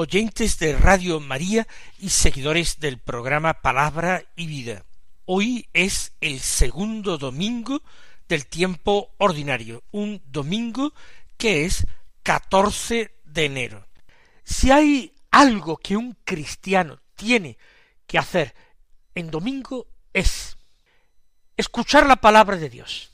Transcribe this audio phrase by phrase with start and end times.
[0.00, 1.66] oyentes de Radio María
[1.98, 4.86] y seguidores del programa Palabra y Vida.
[5.26, 7.82] Hoy es el segundo domingo
[8.26, 10.94] del tiempo ordinario, un domingo
[11.36, 11.86] que es
[12.22, 13.86] 14 de enero.
[14.42, 17.58] Si hay algo que un cristiano tiene
[18.06, 18.54] que hacer
[19.14, 20.56] en domingo es
[21.58, 23.10] escuchar la palabra de Dios,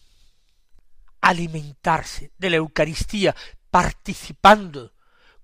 [1.21, 3.35] alimentarse de la Eucaristía,
[3.73, 4.93] participando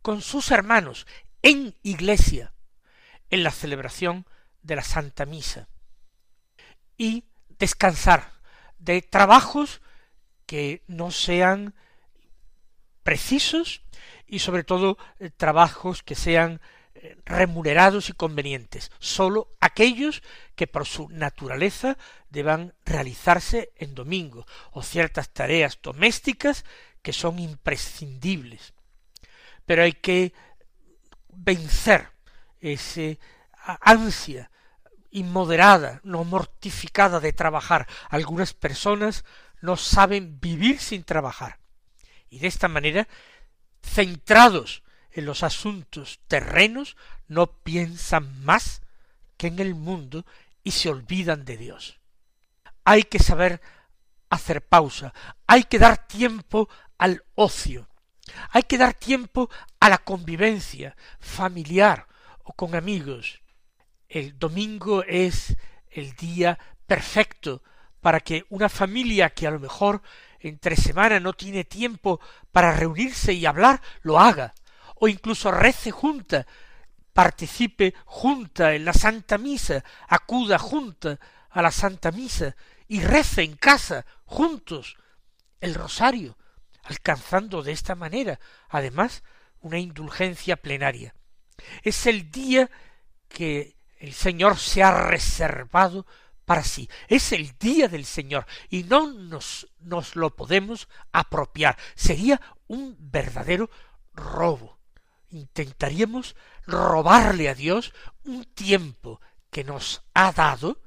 [0.03, 1.07] con sus hermanos
[1.43, 2.53] en iglesia,
[3.31, 4.27] en la celebración
[4.63, 5.69] de la Santa Misa,
[6.97, 7.25] y
[7.59, 8.33] descansar
[8.79, 9.81] de trabajos
[10.47, 11.75] que no sean
[13.03, 13.83] precisos
[14.27, 16.61] y sobre todo eh, trabajos que sean
[16.95, 20.23] eh, remunerados y convenientes, sólo aquellos
[20.55, 21.99] que por su naturaleza
[22.31, 26.65] deban realizarse en domingo, o ciertas tareas domésticas
[27.03, 28.75] que son imprescindibles.
[29.67, 30.33] Pero hay que
[31.33, 32.11] vencer
[32.61, 33.19] ese
[33.81, 34.51] ansia
[35.11, 37.87] inmoderada, no mortificada de trabajar.
[38.09, 39.25] Algunas personas
[39.61, 41.59] no saben vivir sin trabajar.
[42.31, 43.09] Y de esta manera,
[43.83, 46.97] centrados en los asuntos terrenos,
[47.29, 48.83] no piensan más
[49.37, 50.25] que en el mundo
[50.65, 52.01] y se olvidan de Dios.
[52.85, 53.61] Hay que saber
[54.31, 55.13] hacer pausa,
[55.47, 57.89] hay que dar tiempo al ocio,
[58.51, 62.07] hay que dar tiempo a la convivencia familiar
[62.45, 63.41] o con amigos.
[64.09, 65.57] El domingo es
[65.91, 67.63] el día perfecto
[68.01, 70.03] para que una familia que a lo mejor
[70.41, 72.21] entre semana no tiene tiempo
[72.51, 74.55] para reunirse y hablar, lo haga,
[74.97, 76.47] o incluso rece junta,
[77.13, 81.19] participe junta en la Santa Misa, acuda junta
[81.51, 82.57] a la Santa Misa
[82.89, 84.97] y rece en casa juntos
[85.61, 86.37] el rosario,
[86.83, 89.23] alcanzando de esta manera, además,
[89.61, 91.15] una indulgencia plenaria.
[91.83, 92.71] Es el día
[93.29, 96.07] que el Señor se ha reservado
[96.45, 96.89] para sí.
[97.09, 101.77] Es el día del Señor y no nos, nos lo podemos apropiar.
[101.95, 103.71] Sería un verdadero
[104.13, 104.79] robo.
[105.31, 107.95] Intentaríamos robarle a Dios
[108.25, 109.21] un tiempo
[109.51, 110.81] que nos ha dado,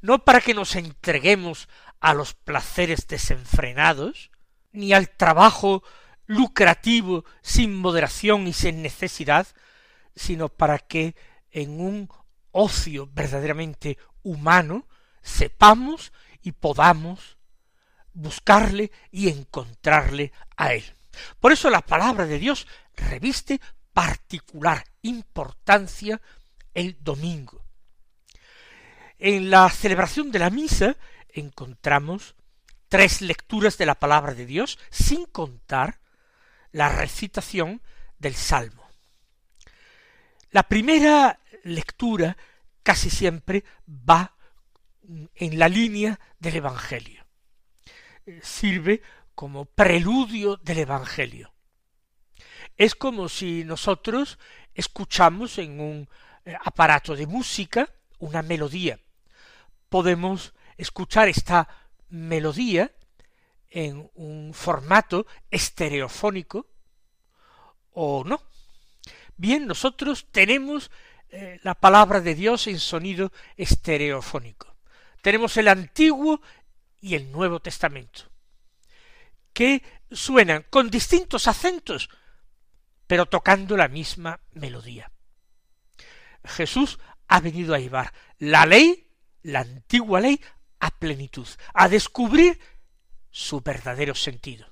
[0.00, 1.68] no para que nos entreguemos
[2.00, 4.30] a los placeres desenfrenados,
[4.78, 5.82] ni al trabajo
[6.26, 9.48] lucrativo sin moderación y sin necesidad,
[10.14, 11.16] sino para que
[11.50, 12.08] en un
[12.52, 14.86] ocio verdaderamente humano
[15.20, 16.12] sepamos
[16.42, 17.38] y podamos
[18.12, 20.84] buscarle y encontrarle a él.
[21.40, 23.60] Por eso la palabra de Dios reviste
[23.92, 26.20] particular importancia
[26.72, 27.64] el domingo.
[29.18, 30.96] En la celebración de la misa
[31.30, 32.36] encontramos
[32.88, 36.00] tres lecturas de la palabra de Dios, sin contar
[36.72, 37.82] la recitación
[38.18, 38.88] del Salmo.
[40.50, 42.36] La primera lectura
[42.82, 44.34] casi siempre va
[45.34, 47.26] en la línea del Evangelio.
[48.42, 49.02] Sirve
[49.34, 51.52] como preludio del Evangelio.
[52.76, 54.38] Es como si nosotros
[54.74, 56.08] escuchamos en un
[56.44, 57.88] eh, aparato de música
[58.18, 58.98] una melodía.
[59.88, 61.68] Podemos escuchar esta
[62.10, 62.92] melodía
[63.70, 66.66] en un formato estereofónico
[67.92, 68.40] o no.
[69.36, 70.90] Bien, nosotros tenemos
[71.30, 74.74] eh, la palabra de Dios en sonido estereofónico.
[75.22, 76.40] Tenemos el Antiguo
[77.00, 78.22] y el Nuevo Testamento,
[79.52, 82.08] que suenan con distintos acentos,
[83.06, 85.10] pero tocando la misma melodía.
[86.44, 89.10] Jesús ha venido a llevar la ley,
[89.42, 90.40] la antigua ley,
[90.80, 92.58] a plenitud, a descubrir
[93.30, 94.66] su verdadero sentido,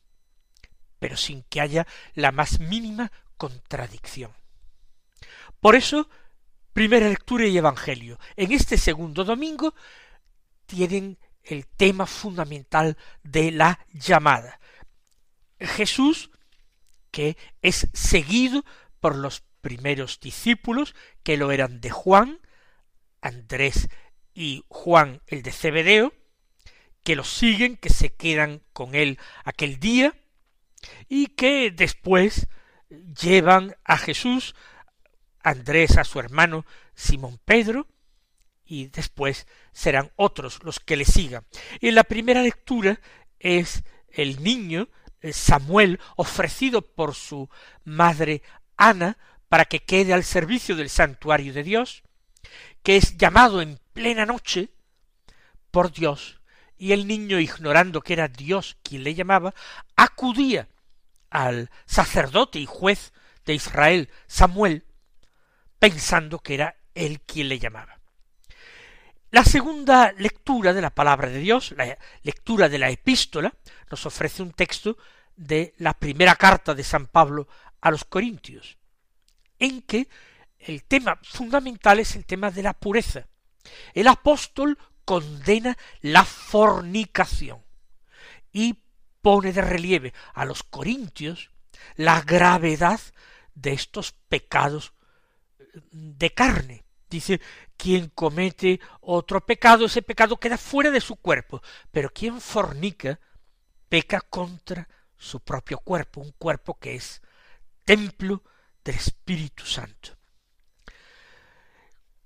[0.99, 4.33] pero sin que haya la más mínima contradicción.
[5.61, 6.09] Por eso,
[6.73, 8.19] primera lectura y evangelio.
[8.37, 9.75] En este segundo domingo
[10.67, 14.61] tienen el tema fundamental de la llamada.
[15.59, 16.31] Jesús,
[17.11, 18.65] que es seguido
[19.01, 22.41] por los primeros discípulos, que lo eran de Juan,
[23.21, 23.89] Andrés
[24.37, 26.13] y Juan el de Cebedeo,
[27.03, 30.15] que lo siguen, que se quedan con él aquel día,
[31.09, 32.47] y que después
[32.91, 34.55] llevan a Jesús,
[35.43, 37.89] Andrés a su hermano Simón Pedro,
[38.67, 41.47] y después serán otros los que le sigan.
[41.81, 43.01] Y en la primera lectura
[43.39, 44.89] es el niño
[45.33, 47.49] Samuel ofrecido por su
[47.85, 48.43] madre
[48.77, 49.17] Ana
[49.49, 52.03] para que quede al servicio del santuario de Dios,
[52.83, 54.69] que es llamado en plena noche
[55.71, 56.39] por Dios,
[56.77, 59.55] y el niño, ignorando que era Dios quien le llamaba,
[59.97, 60.69] acudía
[61.31, 63.15] al sacerdote y juez
[63.47, 64.85] de Israel, Samuel,
[65.79, 67.99] pensando que era él quien le llamaba.
[69.31, 73.55] La segunda lectura de la palabra de Dios, la lectura de la epístola,
[73.91, 74.99] nos ofrece un texto
[75.37, 77.49] de la primera carta de San Pablo
[77.81, 78.77] a los Corintios,
[79.59, 80.07] en que
[80.59, 83.27] el tema fundamental es el tema de la pureza.
[83.95, 87.65] El apóstol condena la fornicación
[88.53, 88.79] y
[89.23, 91.51] pone de relieve a los corintios
[91.97, 93.01] la gravedad
[93.55, 94.93] de estos pecados
[95.91, 96.85] de carne.
[97.09, 97.41] Dice,
[97.77, 103.21] quien comete otro pecado, ese pecado queda fuera de su cuerpo, pero quien fornica
[103.89, 107.23] peca contra su propio cuerpo, un cuerpo que es
[107.85, 108.43] templo
[108.85, 110.16] del Espíritu Santo.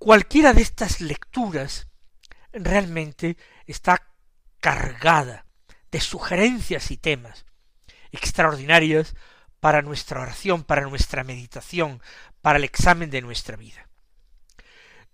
[0.00, 1.86] Cualquiera de estas lecturas
[2.54, 3.36] realmente
[3.66, 4.02] está
[4.58, 5.44] cargada
[5.90, 7.44] de sugerencias y temas
[8.10, 9.14] extraordinarias
[9.60, 12.02] para nuestra oración, para nuestra meditación,
[12.40, 13.90] para el examen de nuestra vida.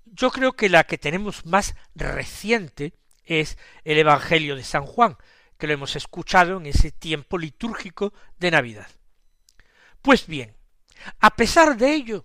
[0.05, 2.95] Yo creo que la que tenemos más reciente
[3.25, 5.17] es el Evangelio de San Juan,
[5.59, 8.87] que lo hemos escuchado en ese tiempo litúrgico de Navidad.
[10.01, 10.55] Pues bien,
[11.19, 12.25] a pesar de ello,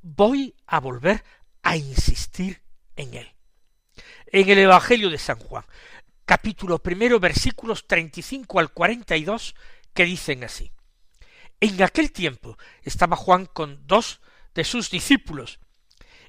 [0.00, 1.22] voy a volver
[1.62, 2.62] a insistir
[2.96, 3.34] en él.
[4.26, 5.64] En el Evangelio de San Juan,
[6.24, 9.54] capítulo primero, versículos treinta y cinco al cuarenta y dos,
[9.94, 10.70] que dicen así.
[11.60, 14.20] En aquel tiempo estaba Juan con dos
[14.54, 15.60] de sus discípulos,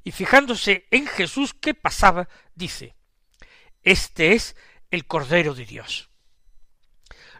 [0.03, 2.95] y fijándose en Jesús que pasaba, dice,
[3.83, 4.55] Este es
[4.89, 6.09] el Cordero de Dios.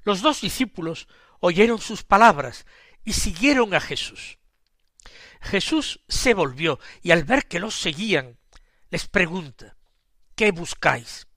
[0.04, 1.08] Los dos discípulos
[1.40, 2.66] oyeron sus palabras
[3.04, 4.38] y siguieron a Jesús.
[5.42, 8.38] Jesús se volvió y al ver que los seguían,
[8.90, 9.76] les pregunta,
[10.36, 11.28] ¿qué buscáis?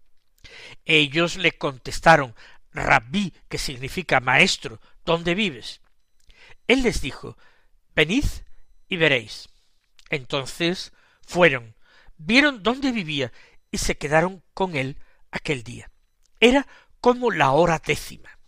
[0.84, 2.34] Ellos le contestaron,
[2.72, 5.80] Rabí, que significa maestro, ¿dónde vives?
[6.66, 7.36] Él les dijo,
[7.94, 8.24] venid
[8.88, 9.48] y veréis.
[10.10, 10.92] Entonces
[11.22, 11.74] fueron,
[12.16, 13.32] vieron dónde vivía
[13.70, 14.98] y se quedaron con él
[15.30, 15.90] aquel día.
[16.40, 16.66] Era
[17.00, 18.38] como la hora décima.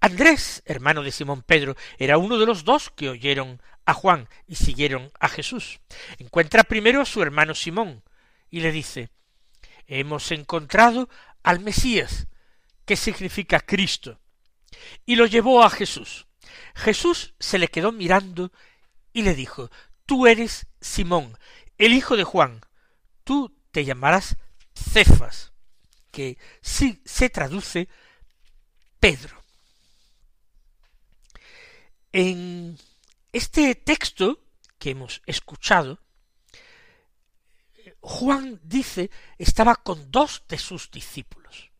[0.00, 4.56] Andrés, hermano de Simón Pedro, era uno de los dos que oyeron a Juan y
[4.56, 5.80] siguieron a Jesús.
[6.18, 8.02] Encuentra primero a su hermano Simón
[8.50, 9.10] y le dice
[9.86, 11.08] Hemos encontrado
[11.42, 12.28] al Mesías,
[12.84, 14.20] que significa Cristo,
[15.04, 16.26] y lo llevó a Jesús.
[16.74, 18.52] Jesús se le quedó mirando
[19.12, 19.70] y le dijo
[20.06, 21.36] Tú eres Simón,
[21.78, 22.60] el hijo de Juan,
[23.24, 24.36] tú te llamarás
[24.74, 25.52] Cefas,
[26.10, 27.88] que sí se traduce
[29.00, 29.42] Pedro.
[32.12, 32.76] En
[33.32, 34.40] este texto
[34.78, 36.00] que hemos escuchado,
[38.00, 41.70] Juan dice estaba con dos de sus discípulos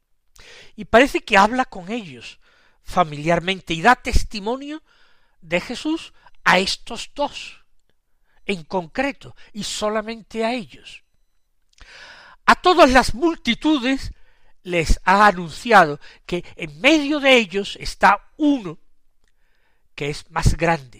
[0.76, 2.40] y parece que habla con ellos
[2.82, 4.82] familiarmente y da testimonio
[5.40, 6.12] de Jesús
[6.44, 7.64] a estos dos
[8.44, 11.04] en concreto y solamente a ellos.
[12.46, 14.12] A todas las multitudes
[14.62, 18.78] les ha anunciado que en medio de ellos está uno
[19.94, 20.99] que es más grande,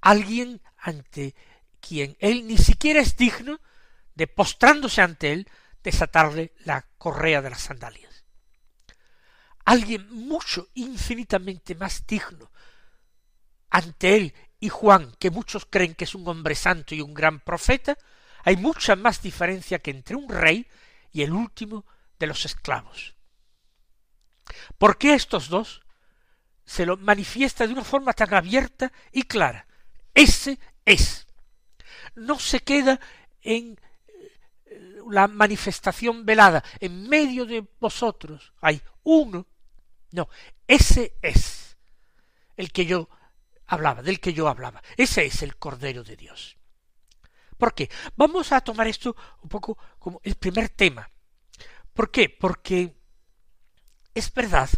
[0.00, 1.34] alguien ante
[1.80, 3.60] quien él ni siquiera es digno
[4.14, 5.48] de postrándose ante él,
[5.82, 8.24] desatarle la correa de las sandalias.
[9.64, 12.50] Alguien mucho, infinitamente más digno
[13.70, 17.40] ante él y Juan, que muchos creen que es un hombre santo y un gran
[17.40, 17.96] profeta,
[18.44, 20.66] hay mucha más diferencia que entre un rey
[21.12, 21.86] y el último
[22.18, 23.14] de los esclavos.
[24.76, 25.82] ¿Por qué estos dos
[26.70, 29.66] se lo manifiesta de una forma tan abierta y clara.
[30.14, 31.26] Ese es.
[32.14, 33.00] No se queda
[33.42, 33.78] en
[34.66, 36.62] eh, la manifestación velada.
[36.80, 39.46] En medio de vosotros hay uno.
[40.12, 40.28] No,
[40.66, 41.76] ese es
[42.56, 43.08] el que yo
[43.66, 44.82] hablaba, del que yo hablaba.
[44.96, 46.56] Ese es el Cordero de Dios.
[47.56, 47.90] ¿Por qué?
[48.16, 51.08] Vamos a tomar esto un poco como el primer tema.
[51.92, 52.28] ¿Por qué?
[52.28, 52.96] Porque
[54.14, 54.68] es verdad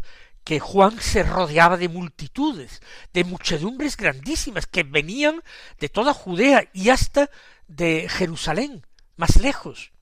[0.45, 2.81] que Juan se rodeaba de multitudes,
[3.13, 5.43] de muchedumbres grandísimas que venían
[5.79, 7.31] de toda Judea y hasta
[7.69, 9.93] de Jerusalén, más lejos,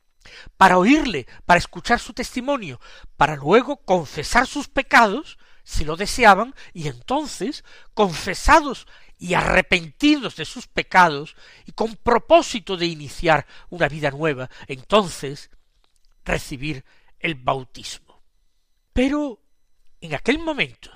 [0.56, 2.80] para oírle, para escuchar su testimonio,
[3.16, 8.86] para luego confesar sus pecados, si lo deseaban, y entonces, confesados
[9.18, 15.50] y arrepentidos de sus pecados y con propósito de iniciar una vida nueva, entonces
[16.24, 16.84] recibir
[17.18, 18.22] el bautismo.
[18.94, 19.39] Pero
[20.00, 20.90] en aquel momento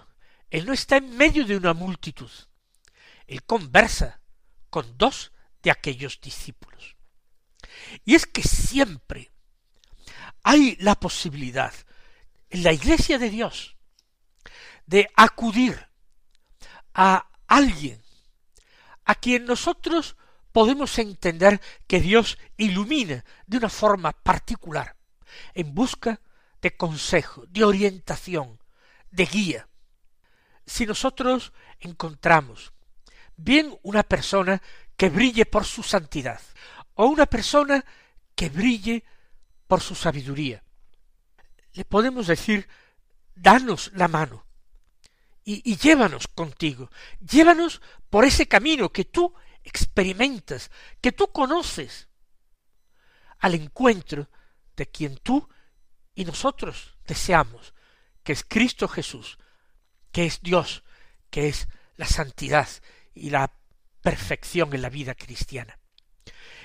[0.54, 2.30] él no está en medio de una multitud.
[3.26, 4.20] Él conversa
[4.70, 5.32] con dos
[5.64, 6.94] de aquellos discípulos.
[8.04, 9.32] Y es que siempre
[10.44, 11.74] hay la posibilidad
[12.50, 13.76] en la iglesia de Dios
[14.86, 15.88] de acudir
[16.92, 18.00] a alguien
[19.06, 20.16] a quien nosotros
[20.52, 24.96] podemos entender que Dios ilumina de una forma particular,
[25.52, 26.20] en busca
[26.62, 28.60] de consejo, de orientación,
[29.14, 29.68] de guía.
[30.66, 32.72] Si nosotros encontramos
[33.36, 34.60] bien una persona
[34.96, 36.40] que brille por su santidad,
[36.94, 37.84] o una persona
[38.34, 39.04] que brille
[39.66, 40.62] por su sabiduría,
[41.72, 42.68] le podemos decir,
[43.34, 44.44] danos la mano,
[45.46, 46.90] y, llévanos contigo,
[47.20, 50.70] llévanos por ese camino que tú experimentas,
[51.02, 52.08] que tú conoces,
[53.40, 54.30] al encuentro
[54.74, 55.46] de quien tú
[56.14, 57.73] y nosotros deseamos,
[58.24, 59.38] que es Cristo Jesús,
[60.10, 60.82] que es Dios,
[61.30, 62.68] que es la santidad
[63.14, 63.52] y la
[64.02, 65.78] perfección en la vida cristiana.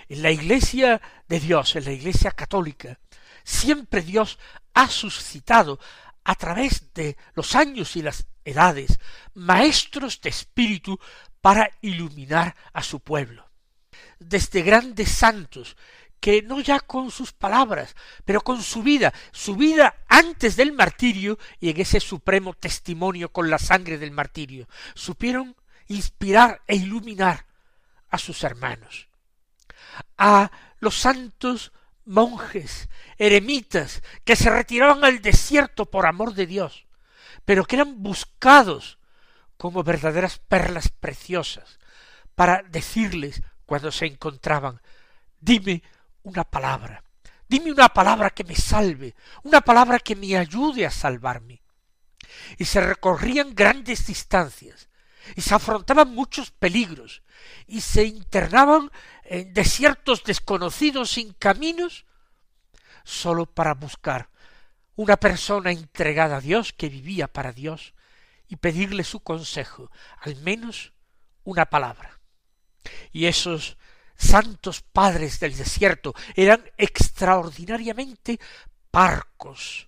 [0.08, 3.00] En la iglesia de Dios, en la iglesia católica,
[3.44, 4.40] siempre Dios
[4.74, 5.80] ha suscitado
[6.24, 9.00] a través de los años y las edades,
[9.34, 11.00] maestros de espíritu
[11.42, 13.50] para iluminar a su pueblo.
[14.20, 15.78] Desde grandes santos,
[16.20, 17.96] que no ya con sus palabras,
[18.26, 23.50] pero con su vida, su vida antes del martirio y en ese supremo testimonio con
[23.50, 25.56] la sangre del martirio, supieron
[25.88, 27.46] inspirar e iluminar
[28.10, 29.08] a sus hermanos.
[30.18, 31.72] A los santos
[32.06, 36.86] monjes, eremitas, que se retiraban al desierto por amor de Dios,
[37.46, 38.98] pero que eran buscados
[39.58, 41.80] como verdaderas perlas preciosas,
[42.36, 44.82] para decirles cuando se encontraban,
[45.40, 45.84] dime
[46.24, 47.04] una palabra,
[47.48, 51.62] dime una palabra que me salve, una palabra que me ayude a salvarme.
[52.58, 54.90] Y se recorrían grandes distancias,
[55.36, 57.24] y se afrontaban muchos peligros,
[57.68, 58.92] y se internaban
[59.24, 62.06] en desiertos desconocidos sin caminos,
[63.04, 64.30] sólo para buscar
[64.96, 67.94] una persona entregada a Dios que vivía para Dios
[68.50, 70.92] y pedirle su consejo, al menos
[71.44, 72.20] una palabra.
[73.12, 73.78] Y esos
[74.20, 78.40] santos padres del desierto eran extraordinariamente
[78.92, 79.88] parcos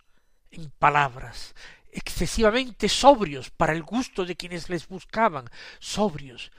[0.49, 1.53] en palabras,
[1.91, 6.51] excesivamente sobrios para el gusto de quienes les buscaban, sobrios,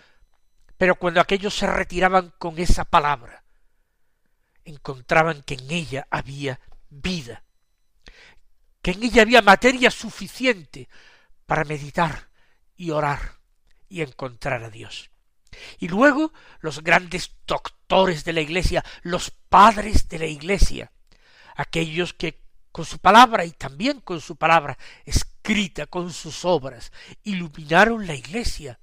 [0.77, 3.43] pero cuando aquellos se retiraban con esa palabra,
[4.65, 6.61] encontraban que en ella había
[6.91, 7.43] vida,
[8.83, 10.89] que en ella había materia suficiente
[11.47, 12.29] para meditar
[12.77, 13.39] y orar
[13.89, 15.12] y encontrar a Dios.
[15.79, 20.93] Y luego los grandes doctores de la Iglesia, los padres de la Iglesia,
[21.57, 22.41] aquellos que
[22.71, 26.91] con su palabra y también con su palabra escrita, con sus obras,
[27.23, 28.81] iluminaron la Iglesia,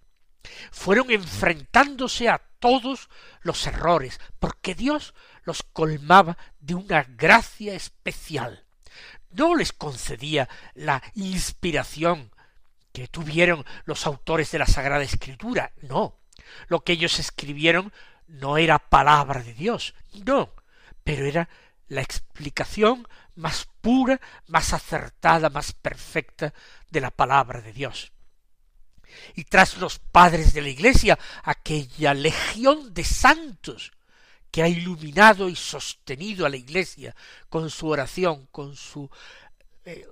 [0.71, 3.09] fueron enfrentándose a todos
[3.41, 8.65] los errores, porque Dios los colmaba de una gracia especial.
[9.31, 12.31] No les concedía la inspiración
[12.91, 16.19] que tuvieron los autores de la Sagrada Escritura, no.
[16.67, 17.91] Lo que ellos escribieron
[18.27, 20.51] no era palabra de Dios, no,
[21.03, 21.49] pero era
[21.87, 26.53] la explicación más pura, más acertada, más perfecta
[26.89, 28.11] de la palabra de Dios.
[29.35, 33.91] Y tras los padres de la Iglesia, aquella legión de santos
[34.51, 37.15] que ha iluminado y sostenido a la Iglesia
[37.49, 39.09] con su oración, con su
[39.85, 40.05] eh,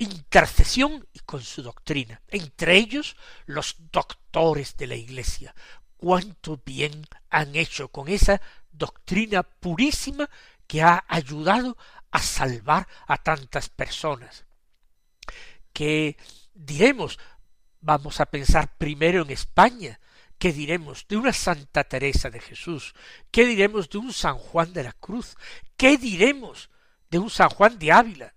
[0.00, 2.20] intercesión y con su doctrina.
[2.28, 3.16] Entre ellos
[3.46, 5.54] los doctores de la Iglesia.
[5.96, 8.40] Cuánto bien han hecho con esa
[8.72, 10.28] doctrina purísima
[10.66, 11.76] que ha ayudado
[12.10, 14.44] a salvar a tantas personas.
[15.72, 16.16] Que
[16.54, 17.18] diremos
[17.82, 20.00] Vamos a pensar primero en España.
[20.38, 22.94] ¿Qué diremos de una Santa Teresa de Jesús?
[23.30, 25.36] ¿Qué diremos de un San Juan de la Cruz?
[25.76, 26.70] ¿Qué diremos
[27.10, 28.34] de un San Juan de Ávila?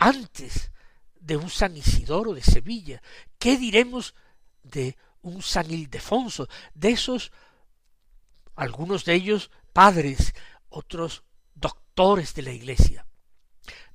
[0.00, 0.72] Antes
[1.14, 3.00] de un San Isidoro de Sevilla.
[3.38, 4.14] ¿Qué diremos
[4.64, 6.48] de un San Ildefonso?
[6.74, 7.30] De esos,
[8.56, 10.34] algunos de ellos padres,
[10.70, 11.22] otros
[11.54, 13.06] doctores de la Iglesia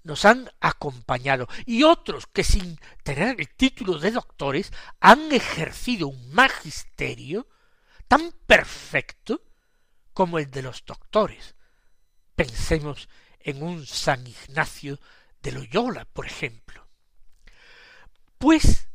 [0.03, 6.31] nos han acompañado y otros que sin tener el título de doctores han ejercido un
[6.31, 7.47] magisterio
[8.07, 9.41] tan perfecto
[10.13, 11.55] como el de los doctores.
[12.35, 13.09] Pensemos
[13.39, 14.99] en un San Ignacio
[15.45, 16.87] de Loyola, por ejemplo.
[18.39, 18.87] Pues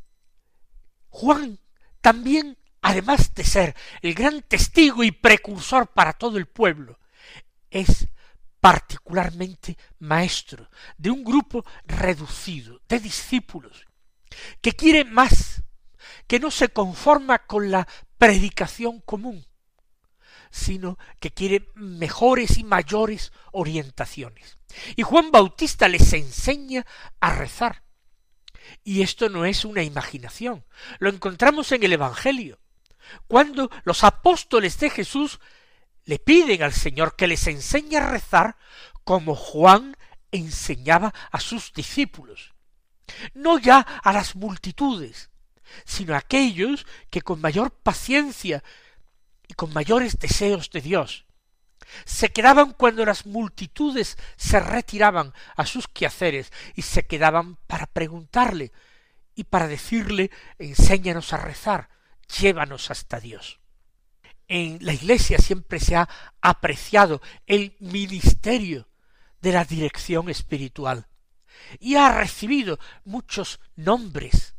[1.09, 1.61] Juan
[2.00, 6.99] también además de ser el gran testigo y precursor para todo el pueblo,
[7.71, 8.09] es
[8.61, 13.87] particularmente maestro de un grupo reducido de discípulos
[14.61, 15.62] que quiere más,
[16.26, 17.87] que no se conforma con la
[18.19, 19.47] predicación común,
[20.50, 24.59] sino que quiere mejores y mayores orientaciones.
[24.97, 26.87] Y Juan Bautista les enseña
[27.21, 27.83] a rezar.
[28.85, 30.64] Y esto no es una imaginación,
[30.99, 32.61] lo encontramos en el Evangelio,
[33.26, 35.40] cuando los apóstoles de Jesús
[36.04, 38.57] le piden al Señor que les enseñe a rezar
[39.04, 39.97] como Juan
[40.30, 42.54] enseñaba a sus discípulos.
[43.35, 45.30] No ya a las multitudes,
[45.85, 48.62] sino a aquellos que con mayor paciencia
[49.50, 51.26] y con mayores deseos de Dios
[52.04, 58.71] se quedaban cuando las multitudes se retiraban a sus quehaceres y se quedaban para preguntarle
[59.35, 61.88] y para decirle enséñanos a rezar,
[62.38, 63.61] llévanos hasta Dios
[64.50, 66.09] en la Iglesia siempre se ha
[66.40, 68.88] apreciado el ministerio
[69.40, 71.07] de la dirección espiritual
[71.78, 74.57] y ha recibido muchos nombres.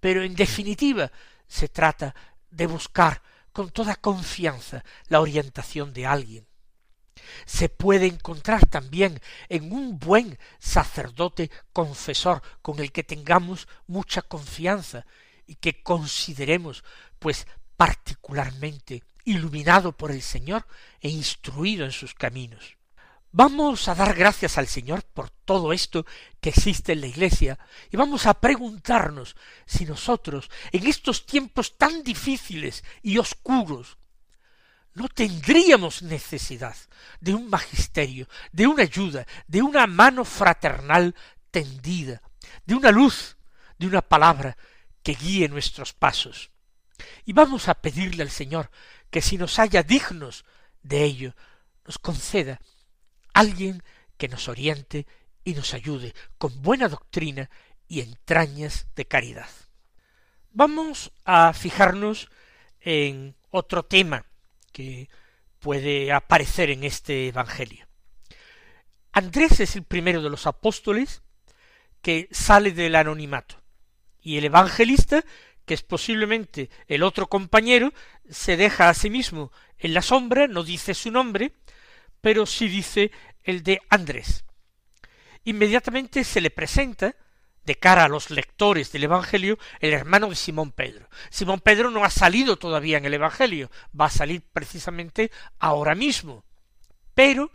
[0.00, 1.12] Pero en definitiva
[1.46, 2.14] se trata
[2.50, 3.20] de buscar
[3.56, 6.46] con toda confianza la orientación de alguien.
[7.46, 15.06] Se puede encontrar también en un buen sacerdote confesor con el que tengamos mucha confianza
[15.46, 16.84] y que consideremos
[17.18, 17.46] pues
[17.78, 20.66] particularmente iluminado por el Señor
[21.00, 22.75] e instruido en sus caminos.
[23.38, 26.06] Vamos a dar gracias al Señor por todo esto
[26.40, 27.58] que existe en la Iglesia
[27.90, 33.98] y vamos a preguntarnos si nosotros, en estos tiempos tan difíciles y oscuros,
[34.94, 36.74] no tendríamos necesidad
[37.20, 41.14] de un magisterio, de una ayuda, de una mano fraternal
[41.50, 42.22] tendida,
[42.64, 43.36] de una luz,
[43.78, 44.56] de una palabra
[45.02, 46.50] que guíe nuestros pasos.
[47.26, 48.70] Y vamos a pedirle al Señor
[49.10, 50.46] que si nos haya dignos
[50.82, 51.36] de ello,
[51.84, 52.62] nos conceda
[53.36, 53.82] alguien
[54.16, 55.06] que nos oriente
[55.44, 57.50] y nos ayude con buena doctrina
[57.86, 59.50] y entrañas de caridad.
[60.52, 62.30] Vamos a fijarnos
[62.80, 64.24] en otro tema
[64.72, 65.10] que
[65.58, 67.86] puede aparecer en este Evangelio.
[69.12, 71.22] Andrés es el primero de los apóstoles
[72.00, 73.62] que sale del anonimato
[74.22, 75.24] y el evangelista
[75.66, 77.92] que es posiblemente el otro compañero,
[78.30, 81.52] se deja a sí mismo en la sombra, no dice su nombre,
[82.26, 83.12] pero sí dice
[83.44, 84.44] el de Andrés.
[85.44, 87.14] Inmediatamente se le presenta,
[87.64, 91.08] de cara a los lectores del Evangelio, el hermano de Simón Pedro.
[91.30, 96.42] Simón Pedro no ha salido todavía en el Evangelio, va a salir precisamente ahora mismo.
[97.14, 97.52] Pero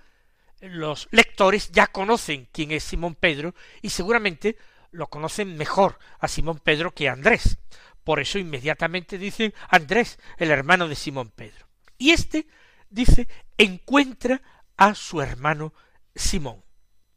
[0.62, 4.56] los lectores ya conocen quién es Simón Pedro y seguramente
[4.92, 7.58] lo conocen mejor a Simón Pedro que a Andrés,
[8.06, 11.68] por eso inmediatamente dicen Andrés, el hermano de Simón Pedro.
[11.98, 12.48] Y éste
[12.90, 14.42] dice encuentra
[14.78, 15.74] a su hermano
[16.16, 16.64] Simón.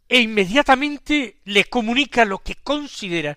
[0.09, 3.37] E inmediatamente le comunica lo que considera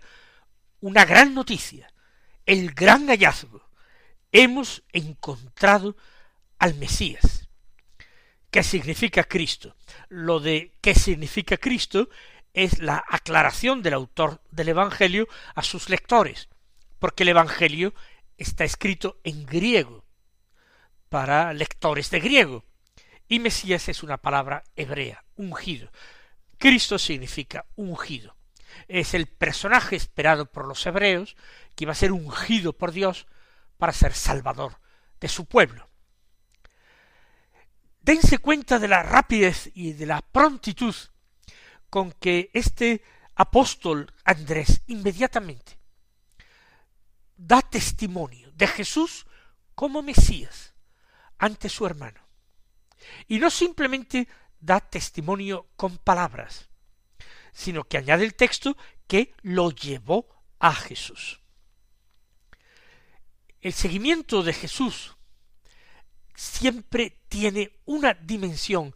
[0.82, 1.92] una gran noticia,
[2.46, 3.70] el gran hallazgo.
[4.32, 5.96] Hemos encontrado
[6.60, 7.48] al Mesías.
[8.52, 9.76] ¿Qué significa Cristo?
[10.10, 12.10] Lo de qué significa Cristo
[12.54, 16.50] es la aclaración del autor del Evangelio a sus lectores
[17.00, 17.94] porque el Evangelio
[18.38, 20.06] está escrito en griego,
[21.10, 22.66] para lectores de griego,
[23.28, 25.92] y Mesías es una palabra hebrea, ungido.
[26.58, 28.36] Cristo significa ungido.
[28.88, 31.36] Es el personaje esperado por los hebreos,
[31.76, 33.28] que iba a ser ungido por Dios
[33.78, 34.80] para ser salvador
[35.20, 35.90] de su pueblo.
[38.02, 40.96] Dense cuenta de la rapidez y de la prontitud
[41.90, 43.04] con que este
[43.36, 45.78] apóstol Andrés inmediatamente
[47.36, 49.28] da testimonio de Jesús
[49.76, 50.74] como Mesías
[51.38, 52.27] ante su hermano.
[53.28, 54.28] Y no simplemente
[54.60, 56.70] da testimonio con palabras,
[57.52, 60.28] sino que añade el texto que lo llevó
[60.60, 61.40] a Jesús.
[63.62, 65.16] El seguimiento de Jesús
[66.36, 68.96] siempre tiene una dimensión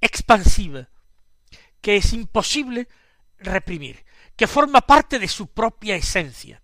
[0.00, 0.88] expansiva
[1.80, 2.88] que es imposible
[3.38, 4.04] reprimir,
[4.36, 6.62] que forma parte de su propia esencia.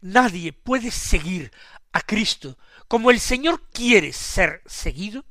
[0.00, 1.52] Nadie puede seguir
[1.92, 5.24] a Cristo como el Señor quiere ser seguido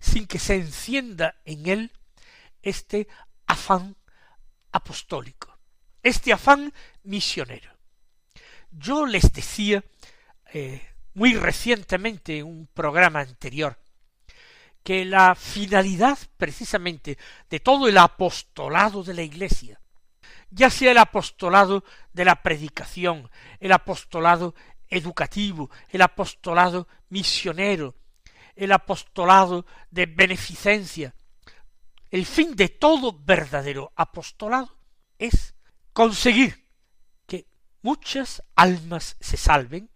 [0.00, 1.92] sin que se encienda en él
[2.62, 3.08] este
[3.46, 3.96] afán
[4.72, 5.58] apostólico,
[6.02, 6.72] este afán
[7.04, 7.72] misionero.
[8.70, 9.82] Yo les decía
[10.52, 13.78] eh, muy recientemente en un programa anterior
[14.82, 17.18] que la finalidad precisamente
[17.50, 19.80] de todo el apostolado de la Iglesia
[20.50, 23.30] ya sea el apostolado de la predicación,
[23.60, 24.54] el apostolado
[24.88, 27.94] educativo, el apostolado misionero,
[28.58, 31.14] el apostolado de beneficencia.
[32.10, 34.76] El fin de todo verdadero apostolado
[35.18, 35.54] es
[35.92, 36.66] conseguir
[37.26, 37.46] que
[37.82, 39.90] muchas almas se salven,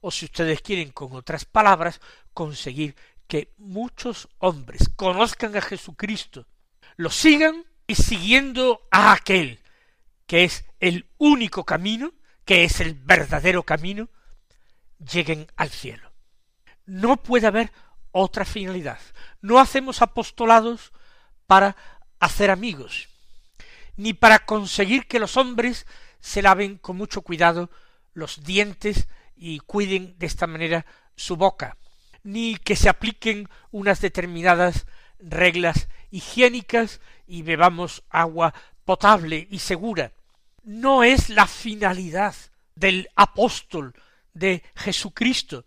[0.00, 2.00] o si ustedes quieren con otras palabras,
[2.32, 2.94] conseguir
[3.26, 6.46] que muchos hombres conozcan a Jesucristo,
[6.96, 9.60] lo sigan y siguiendo a aquel
[10.26, 12.12] que es el único camino,
[12.44, 14.08] que es el verdadero camino,
[14.98, 16.11] lleguen al cielo.
[16.86, 17.72] No puede haber
[18.10, 18.98] otra finalidad.
[19.40, 20.92] No hacemos apostolados
[21.46, 21.76] para
[22.20, 23.08] hacer amigos,
[23.96, 25.86] ni para conseguir que los hombres
[26.20, 27.70] se laven con mucho cuidado
[28.14, 31.76] los dientes y cuiden de esta manera su boca,
[32.22, 34.86] ni que se apliquen unas determinadas
[35.18, 40.12] reglas higiénicas y bebamos agua potable y segura.
[40.62, 42.34] No es la finalidad
[42.74, 43.94] del apóstol
[44.32, 45.64] de Jesucristo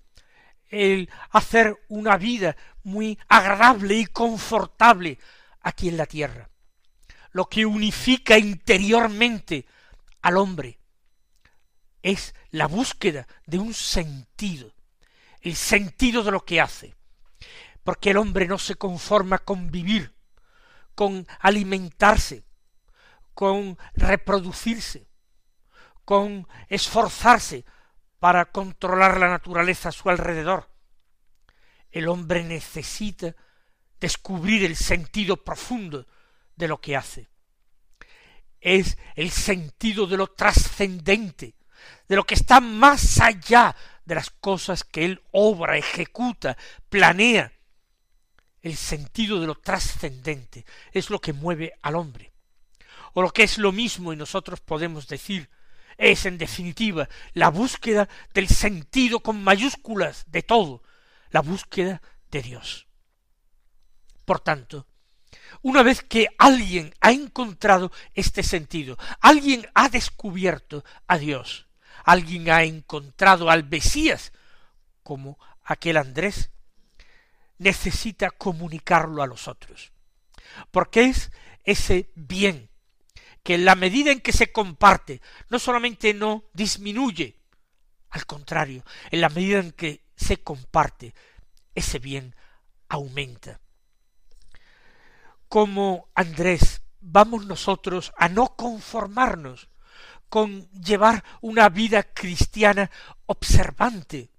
[0.70, 5.20] el hacer una vida muy agradable y confortable
[5.62, 6.50] aquí en la tierra.
[7.32, 9.66] Lo que unifica interiormente
[10.22, 10.80] al hombre
[12.02, 14.72] es la búsqueda de un sentido,
[15.42, 16.96] el sentido de lo que hace,
[17.84, 20.14] porque el hombre no se conforma con vivir,
[20.94, 22.44] con alimentarse,
[23.34, 25.08] con reproducirse,
[26.06, 27.66] con esforzarse
[28.26, 30.68] para controlar la naturaleza a su alrededor.
[31.92, 33.36] El hombre necesita
[34.00, 36.08] descubrir el sentido profundo
[36.56, 37.30] de lo que hace.
[38.60, 41.54] Es el sentido de lo trascendente,
[42.08, 46.58] de lo que está más allá de las cosas que él obra, ejecuta,
[46.90, 47.54] planea.
[48.64, 52.34] El sentido de lo trascendente es lo que mueve al hombre.
[53.14, 55.48] O lo que es lo mismo y nosotros podemos decir
[55.98, 60.84] es en definitiva la búsqueda del sentido con mayúsculas de todo,
[61.30, 62.88] la búsqueda de Dios.
[64.26, 64.88] Por tanto,
[65.62, 71.68] una vez que alguien ha encontrado este sentido, alguien ha descubierto a Dios,
[72.04, 74.32] alguien ha encontrado al Mesías,
[75.04, 76.52] como aquel Andrés,
[77.58, 79.92] necesita comunicarlo a los otros,
[80.72, 81.32] porque es
[81.64, 82.70] ese bien
[83.46, 87.38] que la medida en que se comparte, no solamente no disminuye,
[88.10, 91.14] al contrario, en la medida en que se comparte,
[91.76, 92.36] ese bien
[92.90, 93.62] aumenta.
[95.48, 99.70] Como Andrés, vamos nosotros a no conformarnos
[100.28, 102.90] con llevar una vida cristiana
[103.28, 104.32] observante,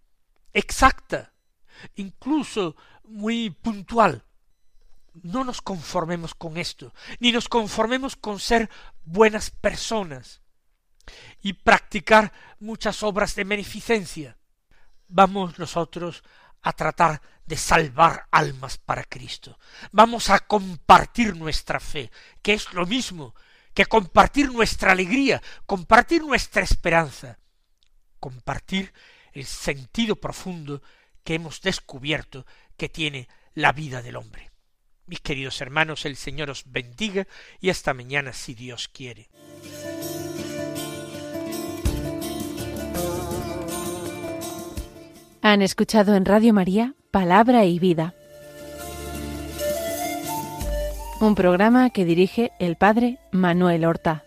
[0.53, 1.33] exacta,
[1.95, 4.26] incluso muy puntual,
[5.23, 8.71] no nos conformemos con esto, ni nos conformemos con ser
[9.05, 10.43] buenas personas
[11.41, 14.39] y practicar muchas obras de beneficencia.
[15.09, 16.23] Vamos nosotros
[16.63, 19.59] a tratar de salvar almas para Cristo.
[19.93, 22.11] Vamos a compartir nuestra fe,
[22.43, 23.35] que es lo mismo
[23.73, 27.39] que compartir nuestra alegría, compartir nuestra esperanza,
[28.19, 28.93] compartir
[29.33, 30.83] el sentido profundo
[31.23, 34.51] que hemos descubierto que tiene la vida del hombre.
[35.07, 37.29] Mis queridos hermanos, el Señor os bendiga
[37.61, 39.29] y hasta mañana si Dios quiere.
[45.43, 48.15] Han escuchado en Radio María Palabra y Vida,
[51.21, 54.26] un programa que dirige el Padre Manuel Horta.